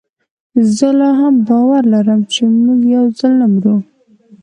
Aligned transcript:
زه 0.75 0.87
لا 0.99 1.09
هم 1.19 1.33
باور 1.47 1.83
لرم 1.93 2.21
چي 2.33 2.41
موږ 2.65 2.79
یوځل 2.95 3.31
نه 3.39 3.47
مرو 3.53 3.75